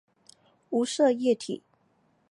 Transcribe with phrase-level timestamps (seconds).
[0.71, 1.61] 无色液体。